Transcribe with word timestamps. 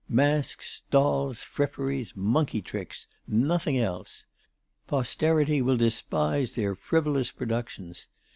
Masks, 0.09 0.81
dolls, 0.89 1.43
fripperies, 1.43 2.13
monkey 2.15 2.59
tricks, 2.59 3.05
nothing 3.27 3.77
else! 3.77 4.25
Posterity 4.87 5.61
will 5.61 5.77
despise 5.77 6.53
their 6.53 6.73
frivolous 6.73 7.29
productions. 7.29 8.07